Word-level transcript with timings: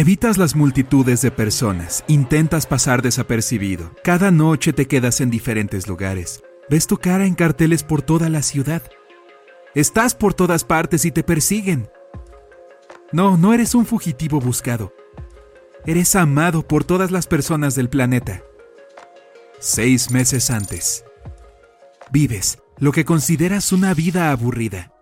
Evitas 0.00 0.38
las 0.38 0.56
multitudes 0.56 1.20
de 1.20 1.30
personas, 1.30 2.06
intentas 2.08 2.64
pasar 2.64 3.02
desapercibido. 3.02 3.94
Cada 4.02 4.30
noche 4.30 4.72
te 4.72 4.88
quedas 4.88 5.20
en 5.20 5.28
diferentes 5.28 5.86
lugares. 5.86 6.42
Ves 6.70 6.86
tu 6.86 6.96
cara 6.96 7.26
en 7.26 7.34
carteles 7.34 7.82
por 7.82 8.00
toda 8.00 8.30
la 8.30 8.40
ciudad. 8.40 8.82
Estás 9.74 10.14
por 10.14 10.32
todas 10.32 10.64
partes 10.64 11.04
y 11.04 11.10
te 11.10 11.22
persiguen. 11.22 11.90
No, 13.12 13.36
no 13.36 13.52
eres 13.52 13.74
un 13.74 13.84
fugitivo 13.84 14.40
buscado. 14.40 14.94
Eres 15.84 16.16
amado 16.16 16.66
por 16.66 16.82
todas 16.84 17.10
las 17.10 17.26
personas 17.26 17.74
del 17.74 17.90
planeta. 17.90 18.42
Seis 19.58 20.10
meses 20.10 20.50
antes. 20.50 21.04
Vives 22.10 22.58
lo 22.78 22.92
que 22.92 23.04
consideras 23.04 23.70
una 23.70 23.92
vida 23.92 24.30
aburrida. 24.30 24.94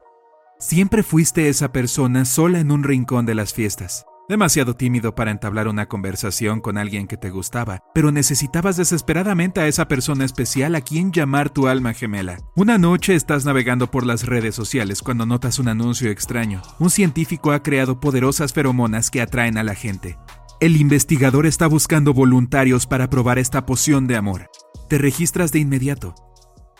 Siempre 0.59 1.05
fuiste 1.05 1.49
esa 1.49 1.71
persona 1.71 2.25
sola 2.25 2.59
en 2.59 2.73
un 2.73 2.83
rincón 2.83 3.27
de 3.27 3.37
las 3.37 3.55
fiestas. 3.55 4.07
Demasiado 4.29 4.74
tímido 4.74 5.14
para 5.14 5.30
entablar 5.30 5.68
una 5.68 5.86
conversación 5.86 6.60
con 6.60 6.77
alguien 6.77 7.06
que 7.06 7.16
te 7.16 7.30
gustaba, 7.30 7.82
pero 7.95 8.12
necesitabas 8.12 8.77
desesperadamente 8.77 9.62
a 9.62 9.69
esa 9.69 9.88
persona 9.88 10.27
especial 10.27 10.74
a 10.74 10.82
quien 10.82 11.12
llamar 11.12 11.48
tu 11.48 11.66
alma 11.66 11.95
gemela. 11.95 12.36
Una 12.55 12.77
noche 12.77 13.14
estás 13.14 13.46
navegando 13.46 13.91
por 13.91 14.05
las 14.05 14.27
redes 14.27 14.55
sociales 14.55 15.00
cuando 15.00 15.24
notas 15.24 15.59
un 15.59 15.69
anuncio 15.69 16.10
extraño. 16.10 16.60
Un 16.78 16.91
científico 16.91 17.52
ha 17.52 17.62
creado 17.62 18.00
poderosas 18.00 18.52
feromonas 18.52 19.10
que 19.10 19.22
atraen 19.22 19.56
a 19.56 19.62
la 19.62 19.74
gente. 19.74 20.19
El 20.60 20.77
investigador 20.77 21.47
está 21.47 21.66
buscando 21.66 22.12
voluntarios 22.12 22.86
para 22.86 23.08
probar 23.08 23.38
esta 23.38 23.64
poción 23.64 24.06
de 24.06 24.16
amor. 24.16 24.50
Te 24.91 24.98
registras 24.98 25.52
de 25.52 25.60
inmediato. 25.60 26.14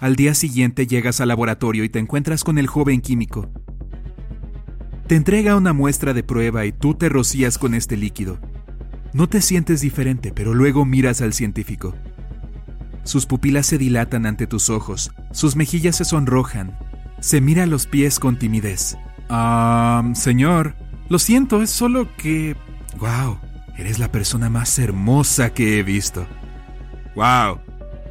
Al 0.01 0.17
día 0.17 0.35
siguiente 0.35 0.87
llegas 0.87 1.23
al 1.23 1.29
laboratorio 1.29 1.83
y 1.83 1.89
te 1.89 1.99
encuentras 1.99 2.45
con 2.45 2.59
el 2.59 2.67
joven 2.67 3.01
químico. 3.01 3.51
Te 5.09 5.17
entrega 5.17 5.57
una 5.57 5.73
muestra 5.73 6.13
de 6.13 6.23
prueba 6.23 6.67
y 6.67 6.73
tú 6.73 6.93
te 6.93 7.09
rocías 7.09 7.57
con 7.57 7.73
este 7.73 7.97
líquido. 7.97 8.39
No 9.15 9.27
te 9.27 9.41
sientes 9.41 9.81
diferente, 9.81 10.33
pero 10.33 10.53
luego 10.53 10.85
miras 10.85 11.23
al 11.23 11.33
científico. 11.33 11.95
Sus 13.05 13.25
pupilas 13.25 13.65
se 13.65 13.79
dilatan 13.79 14.27
ante 14.27 14.47
tus 14.47 14.69
ojos, 14.69 15.13
sus 15.33 15.57
mejillas 15.57 15.97
se 15.97 16.05
sonrojan, 16.05 16.79
se 17.21 17.41
mira 17.41 17.65
los 17.65 17.87
pies 17.87 18.21
con 18.21 18.39
timidez. 18.39 18.99
Ah, 19.31 20.11
señor, 20.13 20.75
lo 21.09 21.19
siento, 21.19 21.63
es 21.63 21.71
solo 21.71 22.15
que... 22.19 22.55
¡Wow! 22.99 23.39
Eres 23.79 23.99
la 23.99 24.13
persona 24.13 24.51
más 24.51 24.79
hermosa 24.79 25.55
que 25.55 25.79
he 25.79 25.83
visto. 25.83 26.27
¡Wow! 27.15 27.61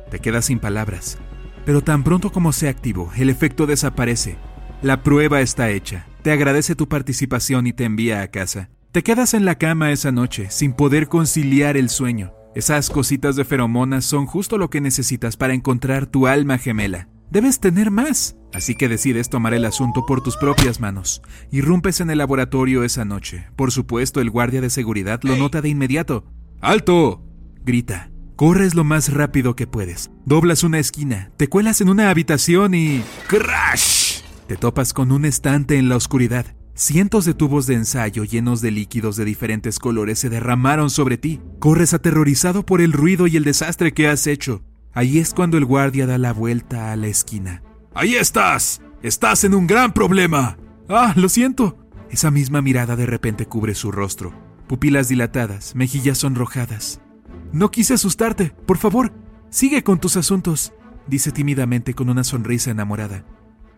Te 0.10 0.18
quedas 0.18 0.46
sin 0.46 0.58
palabras. 0.58 1.20
Pero 1.64 1.84
tan 1.84 2.04
pronto 2.04 2.32
como 2.32 2.54
se 2.54 2.70
activó, 2.70 3.12
el 3.16 3.30
efecto 3.30 3.68
desaparece. 3.68 4.38
La 4.82 5.04
prueba 5.04 5.42
está 5.42 5.70
hecha 5.70 6.06
te 6.28 6.34
agradece 6.34 6.76
tu 6.76 6.90
participación 6.90 7.68
y 7.68 7.72
te 7.72 7.86
envía 7.86 8.22
a 8.22 8.28
casa. 8.28 8.70
Te 8.92 9.02
quedas 9.02 9.34
en 9.34 9.46
la 9.46 9.58
cama 9.58 9.94
esa 9.94 10.12
noche, 10.12 10.48
sin 10.50 10.74
poder 10.74 11.08
conciliar 11.08 11.78
el 11.78 11.88
sueño. 11.88 12.34
Esas 12.54 12.90
cositas 12.90 13.38
de 13.38 13.46
feromonas 13.46 14.04
son 14.04 14.26
justo 14.26 14.58
lo 14.58 14.70
que 14.70 14.82
necesitas 14.82 15.38
para 15.38 15.54
encontrar 15.54 16.06
tu 16.06 16.28
alma 16.28 16.58
gemela. 16.58 17.08
Debes 17.32 17.62
tener 17.62 17.92
más, 17.92 18.36
así 18.54 18.76
que 18.76 18.90
decides 18.90 19.30
tomar 19.30 19.54
el 19.54 19.64
asunto 19.64 20.06
por 20.06 20.22
tus 20.22 20.36
propias 20.36 20.82
manos. 20.82 21.22
Irrumpes 21.50 22.02
en 22.02 22.10
el 22.10 22.18
laboratorio 22.18 22.84
esa 22.84 23.06
noche. 23.06 23.48
Por 23.56 23.72
supuesto, 23.72 24.20
el 24.20 24.30
guardia 24.30 24.60
de 24.60 24.70
seguridad 24.70 25.22
lo 25.24 25.38
nota 25.38 25.62
de 25.62 25.70
inmediato. 25.70 26.26
¡Alto! 26.60 27.24
grita. 27.64 28.12
Corres 28.36 28.76
lo 28.76 28.84
más 28.84 29.14
rápido 29.14 29.56
que 29.56 29.66
puedes. 29.66 30.12
Doblas 30.26 30.66
una 30.66 30.80
esquina, 30.80 31.32
te 31.38 31.48
cuelas 31.48 31.80
en 31.80 31.88
una 31.88 32.10
habitación 32.10 32.76
y... 32.76 33.02
¡Crash! 33.28 34.07
Te 34.48 34.56
topas 34.56 34.94
con 34.94 35.12
un 35.12 35.26
estante 35.26 35.78
en 35.78 35.90
la 35.90 35.98
oscuridad. 35.98 36.46
Cientos 36.74 37.26
de 37.26 37.34
tubos 37.34 37.68
de 37.68 37.74
ensayo 37.74 38.24
llenos 38.24 38.62
de 38.62 38.72
líquidos 38.72 39.18
de 39.18 39.26
diferentes 39.26 39.78
colores 39.78 40.20
se 40.20 40.30
derramaron 40.30 40.90
sobre 40.90 41.18
ti. 41.18 41.42
Corres 41.60 41.94
aterrorizado 41.94 42.66
por 42.66 42.80
el 42.80 42.94
ruido 42.94 43.28
y 43.28 43.36
el 43.36 43.44
desastre 43.44 43.94
que 43.94 44.08
has 44.08 44.26
hecho. 44.26 44.64
Ahí 44.94 45.20
es 45.20 45.34
cuando 45.34 45.58
el 45.58 45.66
guardia 45.66 46.08
da 46.08 46.18
la 46.18 46.32
vuelta 46.32 46.94
a 46.94 46.96
la 46.96 47.08
esquina. 47.08 47.62
¡Ahí 47.94 48.16
estás! 48.16 48.82
¡Estás 49.04 49.44
en 49.44 49.54
un 49.54 49.68
gran 49.68 49.92
problema! 49.94 50.58
¡Ah, 50.88 51.14
lo 51.18 51.28
siento! 51.28 51.78
Esa 52.10 52.32
misma 52.32 52.62
mirada 52.62 52.96
de 52.96 53.06
repente 53.06 53.48
cubre 53.48 53.76
su 53.76 53.92
rostro. 53.92 54.32
Pupilas 54.70 55.10
dilatadas, 55.10 55.76
mejillas 55.76 56.20
sonrojadas. 56.20 57.02
No 57.52 57.70
quise 57.70 57.96
asustarte. 57.96 58.56
Por 58.66 58.78
favor, 58.78 59.12
sigue 59.50 59.84
con 59.84 60.00
tus 60.00 60.16
asuntos, 60.16 60.72
dice 61.06 61.34
tímidamente 61.34 61.94
con 61.94 62.10
una 62.10 62.24
sonrisa 62.24 62.72
enamorada. 62.72 63.26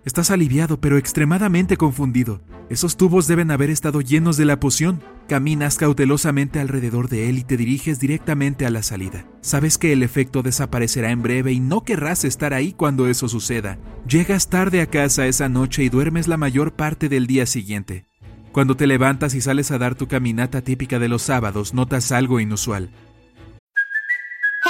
Estás 0.05 0.31
aliviado 0.31 0.79
pero 0.79 0.97
extremadamente 0.97 1.75
confundido. 1.75 2.41
Esos 2.69 2.95
tubos 2.95 3.27
deben 3.27 3.51
haber 3.51 3.69
estado 3.69 3.99
llenos 3.99 4.37
de 4.37 4.45
la 4.45 4.59
poción. 4.59 5.01
Caminas 5.27 5.77
cautelosamente 5.77 6.59
alrededor 6.59 7.09
de 7.09 7.29
él 7.29 7.37
y 7.37 7.43
te 7.43 7.57
diriges 7.57 7.99
directamente 7.99 8.65
a 8.65 8.69
la 8.69 8.81
salida. 8.81 9.25
Sabes 9.41 9.77
que 9.77 9.91
el 9.91 10.01
efecto 10.01 10.41
desaparecerá 10.41 11.11
en 11.11 11.21
breve 11.21 11.51
y 11.51 11.59
no 11.59 11.83
querrás 11.83 12.23
estar 12.23 12.53
ahí 12.53 12.71
cuando 12.71 13.07
eso 13.07 13.27
suceda. 13.27 13.77
Llegas 14.07 14.47
tarde 14.47 14.81
a 14.81 14.85
casa 14.87 15.27
esa 15.27 15.49
noche 15.49 15.83
y 15.83 15.89
duermes 15.89 16.27
la 16.27 16.37
mayor 16.37 16.73
parte 16.73 17.09
del 17.09 17.27
día 17.27 17.45
siguiente. 17.45 18.05
Cuando 18.51 18.75
te 18.75 18.87
levantas 18.87 19.35
y 19.35 19.41
sales 19.41 19.69
a 19.71 19.77
dar 19.77 19.95
tu 19.95 20.07
caminata 20.07 20.61
típica 20.61 20.97
de 20.97 21.09
los 21.09 21.23
sábados, 21.23 21.73
notas 21.73 22.11
algo 22.11 22.39
inusual. 22.39 22.89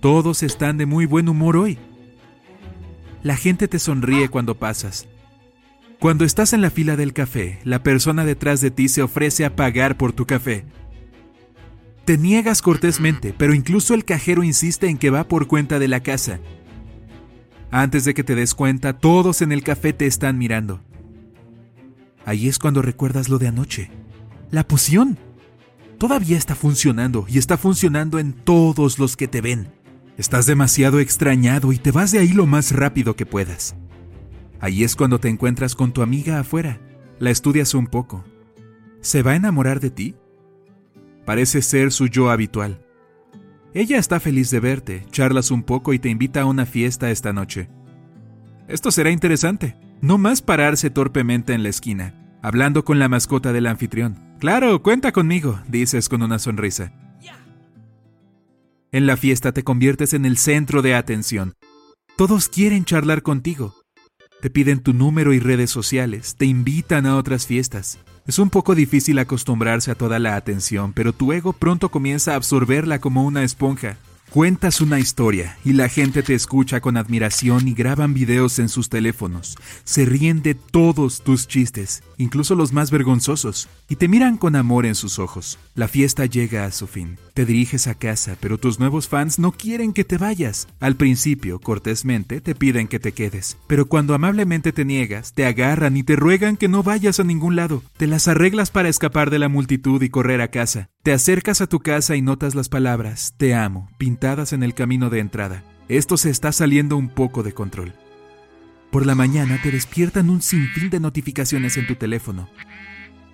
Todos 0.00 0.42
están 0.42 0.78
de 0.78 0.86
muy 0.86 1.04
buen 1.04 1.28
humor 1.28 1.58
hoy. 1.58 1.78
La 3.22 3.36
gente 3.36 3.68
te 3.68 3.78
sonríe 3.78 4.30
cuando 4.30 4.58
pasas. 4.58 5.06
Cuando 5.98 6.24
estás 6.24 6.54
en 6.54 6.62
la 6.62 6.70
fila 6.70 6.96
del 6.96 7.12
café, 7.12 7.58
la 7.64 7.82
persona 7.82 8.24
detrás 8.24 8.62
de 8.62 8.70
ti 8.70 8.88
se 8.88 9.02
ofrece 9.02 9.44
a 9.44 9.54
pagar 9.54 9.98
por 9.98 10.14
tu 10.14 10.24
café. 10.24 10.64
Te 12.06 12.16
niegas 12.16 12.62
cortésmente, 12.62 13.34
pero 13.36 13.52
incluso 13.52 13.92
el 13.92 14.06
cajero 14.06 14.42
insiste 14.42 14.88
en 14.88 14.96
que 14.96 15.10
va 15.10 15.28
por 15.28 15.46
cuenta 15.46 15.78
de 15.78 15.88
la 15.88 16.00
casa. 16.00 16.40
Antes 17.70 18.06
de 18.06 18.14
que 18.14 18.24
te 18.24 18.34
des 18.34 18.54
cuenta, 18.54 18.94
todos 18.98 19.42
en 19.42 19.52
el 19.52 19.62
café 19.62 19.92
te 19.92 20.06
están 20.06 20.38
mirando. 20.38 20.80
Ahí 22.24 22.48
es 22.48 22.58
cuando 22.58 22.80
recuerdas 22.80 23.28
lo 23.28 23.38
de 23.38 23.48
anoche. 23.48 23.90
La 24.50 24.66
poción. 24.66 25.18
Todavía 25.98 26.38
está 26.38 26.54
funcionando 26.54 27.26
y 27.28 27.36
está 27.36 27.58
funcionando 27.58 28.18
en 28.18 28.32
todos 28.32 28.98
los 28.98 29.18
que 29.18 29.28
te 29.28 29.42
ven. 29.42 29.79
Estás 30.20 30.44
demasiado 30.44 31.00
extrañado 31.00 31.72
y 31.72 31.78
te 31.78 31.92
vas 31.92 32.12
de 32.12 32.18
ahí 32.18 32.34
lo 32.34 32.44
más 32.44 32.72
rápido 32.72 33.16
que 33.16 33.24
puedas. 33.24 33.74
Ahí 34.60 34.84
es 34.84 34.94
cuando 34.94 35.18
te 35.18 35.30
encuentras 35.30 35.74
con 35.74 35.92
tu 35.92 36.02
amiga 36.02 36.38
afuera. 36.38 36.78
La 37.18 37.30
estudias 37.30 37.72
un 37.72 37.86
poco. 37.86 38.22
¿Se 39.00 39.22
va 39.22 39.30
a 39.30 39.36
enamorar 39.36 39.80
de 39.80 39.88
ti? 39.88 40.14
Parece 41.24 41.62
ser 41.62 41.90
su 41.90 42.06
yo 42.06 42.28
habitual. 42.28 42.84
Ella 43.72 43.96
está 43.96 44.20
feliz 44.20 44.50
de 44.50 44.60
verte, 44.60 45.06
charlas 45.10 45.50
un 45.50 45.62
poco 45.62 45.94
y 45.94 45.98
te 45.98 46.10
invita 46.10 46.42
a 46.42 46.44
una 46.44 46.66
fiesta 46.66 47.10
esta 47.10 47.32
noche. 47.32 47.70
Esto 48.68 48.90
será 48.90 49.10
interesante. 49.10 49.78
No 50.02 50.18
más 50.18 50.42
pararse 50.42 50.90
torpemente 50.90 51.54
en 51.54 51.62
la 51.62 51.70
esquina, 51.70 52.36
hablando 52.42 52.84
con 52.84 52.98
la 52.98 53.08
mascota 53.08 53.54
del 53.54 53.66
anfitrión. 53.66 54.36
Claro, 54.38 54.82
cuenta 54.82 55.12
conmigo, 55.12 55.60
dices 55.66 56.10
con 56.10 56.20
una 56.20 56.38
sonrisa. 56.38 56.92
En 58.92 59.06
la 59.06 59.16
fiesta 59.16 59.52
te 59.52 59.62
conviertes 59.62 60.14
en 60.14 60.24
el 60.24 60.36
centro 60.36 60.82
de 60.82 60.96
atención. 60.96 61.54
Todos 62.16 62.48
quieren 62.48 62.84
charlar 62.84 63.22
contigo. 63.22 63.76
Te 64.40 64.50
piden 64.50 64.82
tu 64.82 64.92
número 64.92 65.32
y 65.32 65.38
redes 65.38 65.70
sociales, 65.70 66.34
te 66.36 66.46
invitan 66.46 67.06
a 67.06 67.16
otras 67.16 67.46
fiestas. 67.46 68.00
Es 68.26 68.40
un 68.40 68.50
poco 68.50 68.74
difícil 68.74 69.20
acostumbrarse 69.20 69.92
a 69.92 69.94
toda 69.94 70.18
la 70.18 70.34
atención, 70.34 70.92
pero 70.92 71.12
tu 71.12 71.32
ego 71.32 71.52
pronto 71.52 71.90
comienza 71.90 72.32
a 72.32 72.36
absorberla 72.36 72.98
como 72.98 73.24
una 73.24 73.44
esponja. 73.44 73.96
Cuentas 74.30 74.80
una 74.80 75.00
historia 75.00 75.58
y 75.64 75.72
la 75.72 75.88
gente 75.88 76.22
te 76.22 76.34
escucha 76.34 76.80
con 76.80 76.96
admiración 76.96 77.66
y 77.66 77.74
graban 77.74 78.14
videos 78.14 78.60
en 78.60 78.68
sus 78.68 78.88
teléfonos. 78.88 79.56
Se 79.82 80.04
ríen 80.04 80.40
de 80.40 80.54
todos 80.54 81.22
tus 81.22 81.48
chistes, 81.48 82.04
incluso 82.16 82.54
los 82.54 82.72
más 82.72 82.92
vergonzosos, 82.92 83.68
y 83.88 83.96
te 83.96 84.06
miran 84.06 84.36
con 84.36 84.54
amor 84.54 84.86
en 84.86 84.94
sus 84.94 85.18
ojos. 85.18 85.58
La 85.74 85.88
fiesta 85.88 86.26
llega 86.26 86.64
a 86.64 86.70
su 86.70 86.86
fin. 86.86 87.18
Te 87.34 87.44
diriges 87.44 87.88
a 87.88 87.96
casa, 87.96 88.36
pero 88.38 88.56
tus 88.56 88.78
nuevos 88.78 89.08
fans 89.08 89.40
no 89.40 89.50
quieren 89.50 89.92
que 89.92 90.04
te 90.04 90.16
vayas. 90.16 90.68
Al 90.78 90.94
principio, 90.94 91.58
cortésmente, 91.58 92.40
te 92.40 92.54
piden 92.54 92.86
que 92.86 93.00
te 93.00 93.10
quedes, 93.10 93.56
pero 93.66 93.86
cuando 93.86 94.14
amablemente 94.14 94.70
te 94.72 94.84
niegas, 94.84 95.32
te 95.32 95.44
agarran 95.44 95.96
y 95.96 96.04
te 96.04 96.14
ruegan 96.14 96.56
que 96.56 96.68
no 96.68 96.84
vayas 96.84 97.18
a 97.18 97.24
ningún 97.24 97.56
lado. 97.56 97.82
Te 97.96 98.06
las 98.06 98.28
arreglas 98.28 98.70
para 98.70 98.88
escapar 98.88 99.28
de 99.30 99.40
la 99.40 99.48
multitud 99.48 100.00
y 100.00 100.08
correr 100.08 100.40
a 100.40 100.52
casa. 100.52 100.88
Te 101.02 101.12
acercas 101.12 101.62
a 101.62 101.66
tu 101.66 101.80
casa 101.80 102.14
y 102.14 102.20
notas 102.20 102.54
las 102.54 102.68
palabras 102.68 103.32
Te 103.38 103.54
amo, 103.54 103.88
en 104.20 104.62
el 104.62 104.74
camino 104.74 105.08
de 105.08 105.18
entrada. 105.18 105.64
Esto 105.88 106.18
se 106.18 106.28
está 106.28 106.52
saliendo 106.52 106.96
un 106.96 107.08
poco 107.08 107.42
de 107.42 107.52
control. 107.52 107.94
Por 108.90 109.06
la 109.06 109.14
mañana 109.14 109.58
te 109.62 109.70
despiertan 109.70 110.28
un 110.28 110.42
sinfín 110.42 110.90
de 110.90 111.00
notificaciones 111.00 111.78
en 111.78 111.86
tu 111.86 111.94
teléfono. 111.94 112.48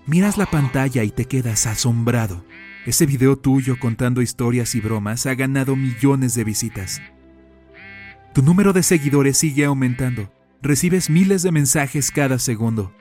Miras 0.06 0.38
la 0.38 0.46
pantalla 0.46 1.02
y 1.02 1.10
te 1.10 1.24
quedas 1.24 1.66
asombrado. 1.66 2.44
Ese 2.86 3.04
video 3.04 3.36
tuyo 3.36 3.80
contando 3.80 4.22
historias 4.22 4.76
y 4.76 4.80
bromas 4.80 5.26
ha 5.26 5.34
ganado 5.34 5.74
millones 5.74 6.34
de 6.34 6.44
visitas. 6.44 7.02
Tu 8.32 8.42
número 8.42 8.72
de 8.72 8.84
seguidores 8.84 9.38
sigue 9.38 9.64
aumentando. 9.64 10.30
Recibes 10.62 11.10
miles 11.10 11.42
de 11.42 11.50
mensajes 11.50 12.12
cada 12.12 12.38
segundo. 12.38 12.92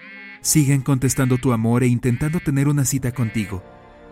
Siguen 0.41 0.81
contestando 0.81 1.37
tu 1.37 1.53
amor 1.53 1.83
e 1.83 1.87
intentando 1.87 2.39
tener 2.39 2.67
una 2.67 2.83
cita 2.83 3.11
contigo. 3.11 3.63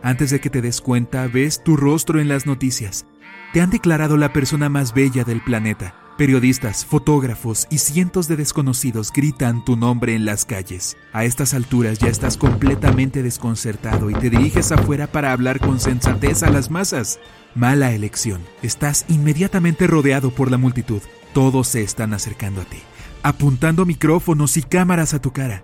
Antes 0.04 0.30
de 0.30 0.40
que 0.40 0.52
te 0.52 0.62
des 0.62 0.80
cuenta, 0.80 1.26
ves 1.28 1.64
tu 1.64 1.76
rostro 1.76 2.20
en 2.20 2.28
las 2.28 2.46
noticias. 2.46 3.08
Te 3.54 3.62
han 3.62 3.70
declarado 3.70 4.18
la 4.18 4.34
persona 4.34 4.68
más 4.68 4.96
bella 4.96 5.24
del 5.24 5.40
planeta. 5.40 5.94
Periodistas, 6.18 6.88
fotógrafos 6.88 7.68
y 7.70 7.78
cientos 7.78 8.28
de 8.28 8.36
desconocidos 8.36 9.12
gritan 9.14 9.64
tu 9.64 9.76
nombre 9.76 10.16
en 10.16 10.26
las 10.26 10.44
calles. 10.44 10.98
A 11.14 11.24
estas 11.24 11.54
alturas 11.54 12.00
ya 12.00 12.08
estás 12.08 12.36
completamente 12.36 13.22
desconcertado 13.22 14.10
y 14.10 14.16
te 14.16 14.32
diriges 14.32 14.72
afuera 14.72 15.06
para 15.06 15.32
hablar 15.32 15.60
con 15.60 15.80
sensatez 15.80 16.42
a 16.42 16.50
las 16.50 16.72
masas. 16.72 17.20
Mala 17.54 17.92
elección. 17.92 18.42
Estás 18.64 19.06
inmediatamente 19.08 19.86
rodeado 19.86 20.32
por 20.32 20.50
la 20.50 20.58
multitud. 20.58 21.04
Todos 21.36 21.68
se 21.68 21.84
están 21.84 22.16
acercando 22.16 22.62
a 22.62 22.66
ti, 22.66 22.80
apuntando 23.22 23.86
micrófonos 23.86 24.58
y 24.58 24.64
cámaras 24.64 25.14
a 25.14 25.22
tu 25.22 25.32
cara. 25.32 25.64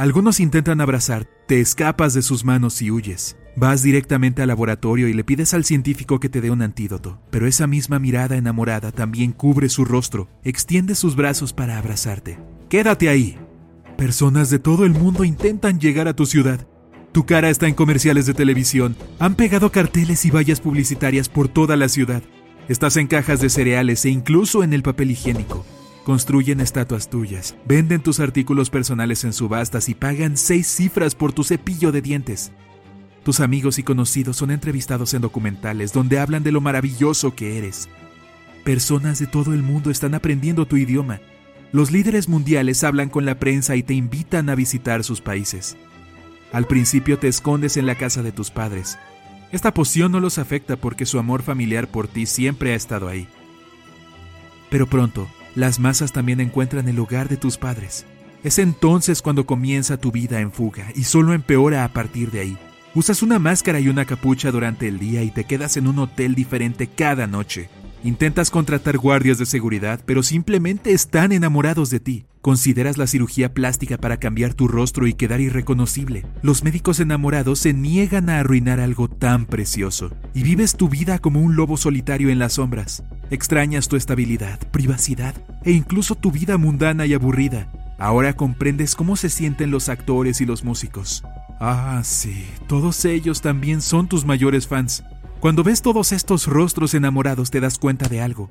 Algunos 0.00 0.40
intentan 0.40 0.80
abrazar, 0.80 1.28
te 1.46 1.60
escapas 1.60 2.14
de 2.14 2.22
sus 2.22 2.42
manos 2.42 2.80
y 2.80 2.90
huyes. 2.90 3.36
Vas 3.54 3.82
directamente 3.82 4.40
al 4.40 4.48
laboratorio 4.48 5.08
y 5.08 5.12
le 5.12 5.24
pides 5.24 5.52
al 5.52 5.66
científico 5.66 6.18
que 6.20 6.30
te 6.30 6.40
dé 6.40 6.50
un 6.50 6.62
antídoto, 6.62 7.20
pero 7.30 7.46
esa 7.46 7.66
misma 7.66 7.98
mirada 7.98 8.38
enamorada 8.38 8.92
también 8.92 9.32
cubre 9.32 9.68
su 9.68 9.84
rostro, 9.84 10.30
extiende 10.42 10.94
sus 10.94 11.16
brazos 11.16 11.52
para 11.52 11.76
abrazarte. 11.76 12.38
Quédate 12.70 13.10
ahí. 13.10 13.36
Personas 13.98 14.48
de 14.48 14.58
todo 14.58 14.86
el 14.86 14.92
mundo 14.92 15.22
intentan 15.22 15.78
llegar 15.78 16.08
a 16.08 16.16
tu 16.16 16.24
ciudad. 16.24 16.66
Tu 17.12 17.26
cara 17.26 17.50
está 17.50 17.68
en 17.68 17.74
comerciales 17.74 18.24
de 18.24 18.32
televisión, 18.32 18.96
han 19.18 19.34
pegado 19.34 19.70
carteles 19.70 20.24
y 20.24 20.30
vallas 20.30 20.60
publicitarias 20.60 21.28
por 21.28 21.48
toda 21.48 21.76
la 21.76 21.90
ciudad. 21.90 22.22
Estás 22.70 22.96
en 22.96 23.06
cajas 23.06 23.42
de 23.42 23.50
cereales 23.50 24.02
e 24.06 24.08
incluso 24.08 24.64
en 24.64 24.72
el 24.72 24.82
papel 24.82 25.10
higiénico. 25.10 25.66
Construyen 26.10 26.58
estatuas 26.58 27.08
tuyas, 27.08 27.54
venden 27.66 28.02
tus 28.02 28.18
artículos 28.18 28.68
personales 28.68 29.22
en 29.22 29.32
subastas 29.32 29.88
y 29.88 29.94
pagan 29.94 30.36
seis 30.36 30.66
cifras 30.66 31.14
por 31.14 31.32
tu 31.32 31.44
cepillo 31.44 31.92
de 31.92 32.02
dientes. 32.02 32.50
Tus 33.22 33.38
amigos 33.38 33.78
y 33.78 33.84
conocidos 33.84 34.36
son 34.36 34.50
entrevistados 34.50 35.14
en 35.14 35.22
documentales 35.22 35.92
donde 35.92 36.18
hablan 36.18 36.42
de 36.42 36.50
lo 36.50 36.60
maravilloso 36.60 37.36
que 37.36 37.58
eres. 37.58 37.88
Personas 38.64 39.20
de 39.20 39.28
todo 39.28 39.54
el 39.54 39.62
mundo 39.62 39.88
están 39.88 40.16
aprendiendo 40.16 40.66
tu 40.66 40.78
idioma. 40.78 41.20
Los 41.70 41.92
líderes 41.92 42.28
mundiales 42.28 42.82
hablan 42.82 43.08
con 43.08 43.24
la 43.24 43.38
prensa 43.38 43.76
y 43.76 43.84
te 43.84 43.94
invitan 43.94 44.50
a 44.50 44.56
visitar 44.56 45.04
sus 45.04 45.20
países. 45.20 45.76
Al 46.52 46.66
principio 46.66 47.20
te 47.20 47.28
escondes 47.28 47.76
en 47.76 47.86
la 47.86 47.94
casa 47.94 48.24
de 48.24 48.32
tus 48.32 48.50
padres. 48.50 48.98
Esta 49.52 49.72
poción 49.72 50.10
no 50.10 50.18
los 50.18 50.38
afecta 50.38 50.74
porque 50.74 51.06
su 51.06 51.20
amor 51.20 51.42
familiar 51.42 51.86
por 51.86 52.08
ti 52.08 52.26
siempre 52.26 52.72
ha 52.72 52.74
estado 52.74 53.06
ahí. 53.06 53.28
Pero 54.70 54.88
pronto, 54.88 55.28
las 55.54 55.78
masas 55.78 56.12
también 56.12 56.40
encuentran 56.40 56.88
el 56.88 56.98
hogar 56.98 57.28
de 57.28 57.36
tus 57.36 57.56
padres. 57.56 58.04
Es 58.42 58.58
entonces 58.58 59.22
cuando 59.22 59.46
comienza 59.46 59.98
tu 59.98 60.10
vida 60.12 60.40
en 60.40 60.52
fuga 60.52 60.86
y 60.94 61.04
solo 61.04 61.34
empeora 61.34 61.84
a 61.84 61.88
partir 61.92 62.30
de 62.30 62.40
ahí. 62.40 62.58
Usas 62.94 63.22
una 63.22 63.38
máscara 63.38 63.80
y 63.80 63.88
una 63.88 64.04
capucha 64.04 64.50
durante 64.50 64.88
el 64.88 64.98
día 64.98 65.22
y 65.22 65.30
te 65.30 65.44
quedas 65.44 65.76
en 65.76 65.86
un 65.86 65.98
hotel 65.98 66.34
diferente 66.34 66.88
cada 66.88 67.26
noche. 67.26 67.68
Intentas 68.02 68.50
contratar 68.50 68.96
guardias 68.96 69.36
de 69.36 69.44
seguridad, 69.44 70.00
pero 70.06 70.22
simplemente 70.22 70.92
están 70.92 71.32
enamorados 71.32 71.90
de 71.90 72.00
ti. 72.00 72.24
Consideras 72.40 72.96
la 72.96 73.06
cirugía 73.06 73.52
plástica 73.52 73.98
para 73.98 74.16
cambiar 74.16 74.54
tu 74.54 74.68
rostro 74.68 75.06
y 75.06 75.12
quedar 75.12 75.42
irreconocible. 75.42 76.24
Los 76.40 76.64
médicos 76.64 76.98
enamorados 77.00 77.58
se 77.58 77.74
niegan 77.74 78.30
a 78.30 78.38
arruinar 78.38 78.80
algo 78.80 79.08
tan 79.08 79.44
precioso. 79.44 80.12
Y 80.32 80.42
vives 80.42 80.76
tu 80.76 80.88
vida 80.88 81.18
como 81.18 81.40
un 81.42 81.56
lobo 81.56 81.76
solitario 81.76 82.30
en 82.30 82.38
las 82.38 82.54
sombras. 82.54 83.02
Extrañas 83.30 83.88
tu 83.88 83.96
estabilidad, 83.96 84.58
privacidad 84.70 85.34
e 85.64 85.72
incluso 85.72 86.14
tu 86.14 86.32
vida 86.32 86.56
mundana 86.56 87.04
y 87.04 87.12
aburrida. 87.12 87.70
Ahora 87.98 88.32
comprendes 88.32 88.96
cómo 88.96 89.16
se 89.16 89.28
sienten 89.28 89.70
los 89.70 89.90
actores 89.90 90.40
y 90.40 90.46
los 90.46 90.64
músicos. 90.64 91.22
Ah, 91.60 92.00
sí, 92.02 92.46
todos 92.66 93.04
ellos 93.04 93.42
también 93.42 93.82
son 93.82 94.08
tus 94.08 94.24
mayores 94.24 94.66
fans. 94.66 95.04
Cuando 95.40 95.64
ves 95.64 95.80
todos 95.80 96.12
estos 96.12 96.46
rostros 96.46 96.92
enamorados 96.92 97.50
te 97.50 97.60
das 97.60 97.78
cuenta 97.78 98.10
de 98.10 98.20
algo. 98.20 98.50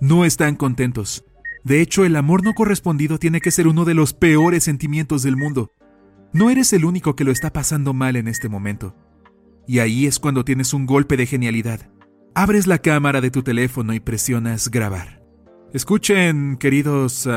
No 0.00 0.24
están 0.24 0.56
contentos. 0.56 1.24
De 1.62 1.80
hecho, 1.80 2.04
el 2.04 2.16
amor 2.16 2.42
no 2.42 2.54
correspondido 2.54 3.18
tiene 3.18 3.40
que 3.40 3.52
ser 3.52 3.68
uno 3.68 3.84
de 3.84 3.94
los 3.94 4.14
peores 4.14 4.64
sentimientos 4.64 5.22
del 5.22 5.36
mundo. 5.36 5.70
No 6.32 6.50
eres 6.50 6.72
el 6.72 6.84
único 6.84 7.14
que 7.14 7.22
lo 7.22 7.30
está 7.30 7.52
pasando 7.52 7.94
mal 7.94 8.16
en 8.16 8.26
este 8.26 8.48
momento. 8.48 8.96
Y 9.68 9.78
ahí 9.78 10.06
es 10.06 10.18
cuando 10.18 10.44
tienes 10.44 10.74
un 10.74 10.86
golpe 10.86 11.16
de 11.16 11.26
genialidad. 11.26 11.88
Abres 12.34 12.66
la 12.66 12.78
cámara 12.78 13.20
de 13.20 13.30
tu 13.30 13.44
teléfono 13.44 13.94
y 13.94 14.00
presionas 14.00 14.72
grabar. 14.72 15.22
Escuchen, 15.72 16.56
queridos 16.56 17.28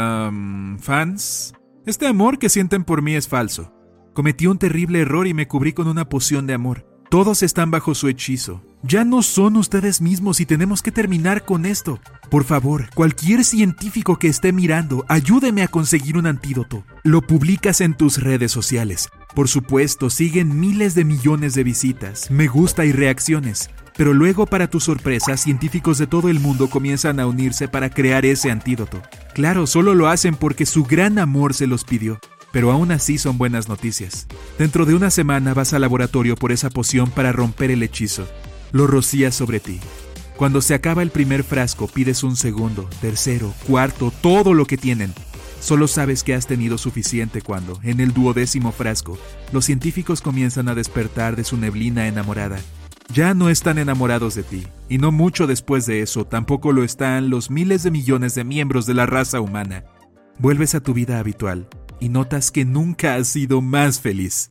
fans, 0.79 1.53
este 1.85 2.07
amor 2.07 2.39
que 2.39 2.49
sienten 2.49 2.83
por 2.83 3.03
mí 3.03 3.13
es 3.13 3.27
falso. 3.27 3.75
Cometí 4.13 4.47
un 4.47 4.57
terrible 4.57 5.01
error 5.01 5.27
y 5.27 5.35
me 5.35 5.47
cubrí 5.47 5.73
con 5.73 5.87
una 5.87 6.09
poción 6.09 6.47
de 6.47 6.55
amor. 6.55 6.87
Todos 7.11 7.43
están 7.43 7.69
bajo 7.69 7.93
su 7.93 8.07
hechizo. 8.07 8.63
Ya 8.83 9.05
no 9.05 9.21
son 9.21 9.57
ustedes 9.57 10.01
mismos 10.01 10.39
y 10.39 10.47
tenemos 10.47 10.81
que 10.81 10.91
terminar 10.91 11.45
con 11.45 11.67
esto. 11.67 11.99
Por 12.31 12.43
favor, 12.43 12.89
cualquier 12.95 13.43
científico 13.45 14.17
que 14.17 14.27
esté 14.27 14.51
mirando, 14.51 15.05
ayúdeme 15.07 15.61
a 15.61 15.67
conseguir 15.67 16.17
un 16.17 16.25
antídoto. 16.25 16.83
Lo 17.03 17.21
publicas 17.21 17.79
en 17.81 17.93
tus 17.93 18.17
redes 18.17 18.51
sociales. 18.51 19.09
Por 19.35 19.49
supuesto, 19.49 20.09
siguen 20.09 20.59
miles 20.59 20.95
de 20.95 21.05
millones 21.05 21.53
de 21.53 21.63
visitas, 21.63 22.31
me 22.31 22.47
gusta 22.47 22.83
y 22.83 22.91
reacciones. 22.91 23.69
Pero 23.95 24.15
luego, 24.15 24.47
para 24.47 24.67
tu 24.67 24.79
sorpresa, 24.79 25.37
científicos 25.37 25.99
de 25.99 26.07
todo 26.07 26.29
el 26.29 26.39
mundo 26.39 26.67
comienzan 26.67 27.19
a 27.19 27.27
unirse 27.27 27.67
para 27.67 27.91
crear 27.91 28.25
ese 28.25 28.49
antídoto. 28.49 28.99
Claro, 29.35 29.67
solo 29.67 29.93
lo 29.93 30.07
hacen 30.07 30.35
porque 30.35 30.65
su 30.65 30.85
gran 30.85 31.19
amor 31.19 31.53
se 31.53 31.67
los 31.67 31.83
pidió 31.83 32.19
pero 32.51 32.69
aún 32.69 32.91
así 32.91 33.17
son 33.17 33.37
buenas 33.37 33.69
noticias. 33.69 34.27
Dentro 34.59 34.85
de 34.85 34.93
una 34.93 35.09
semana 35.09 35.53
vas 35.53 35.71
al 35.71 35.81
laboratorio 35.81 36.35
por 36.35 36.51
esa 36.51 36.69
poción 36.69 37.09
para 37.09 37.31
romper 37.31 37.71
el 37.71 37.81
hechizo. 37.81 38.27
Lo 38.71 38.87
rocías 38.87 39.35
sobre 39.35 39.59
ti. 39.59 39.79
Cuando 40.37 40.61
se 40.61 40.73
acaba 40.73 41.03
el 41.03 41.11
primer 41.11 41.43
frasco, 41.43 41.87
pides 41.87 42.23
un 42.23 42.35
segundo, 42.35 42.89
tercero, 43.01 43.53
cuarto, 43.67 44.11
todo 44.21 44.53
lo 44.53 44.65
que 44.65 44.77
tienen. 44.77 45.13
Solo 45.59 45.87
sabes 45.87 46.23
que 46.23 46.33
has 46.33 46.47
tenido 46.47 46.79
suficiente 46.79 47.41
cuando, 47.41 47.79
en 47.83 47.99
el 47.99 48.13
duodécimo 48.13 48.71
frasco, 48.71 49.19
los 49.51 49.65
científicos 49.65 50.21
comienzan 50.21 50.67
a 50.69 50.73
despertar 50.73 51.35
de 51.35 51.43
su 51.43 51.57
neblina 51.57 52.07
enamorada. 52.07 52.59
Ya 53.13 53.33
no 53.33 53.49
están 53.49 53.77
enamorados 53.77 54.35
de 54.35 54.43
ti, 54.43 54.65
y 54.89 54.97
no 54.97 55.11
mucho 55.11 55.45
después 55.45 55.85
de 55.85 56.01
eso 56.01 56.25
tampoco 56.25 56.71
lo 56.71 56.83
están 56.83 57.29
los 57.29 57.51
miles 57.51 57.83
de 57.83 57.91
millones 57.91 58.33
de 58.35 58.43
miembros 58.43 58.85
de 58.85 58.93
la 58.93 59.05
raza 59.05 59.41
humana. 59.41 59.83
Vuelves 60.39 60.73
a 60.73 60.79
tu 60.79 60.93
vida 60.93 61.19
habitual, 61.19 61.67
y 61.99 62.09
notas 62.09 62.49
que 62.49 62.65
nunca 62.65 63.15
has 63.15 63.27
sido 63.27 63.61
más 63.61 63.99
feliz. 63.99 64.50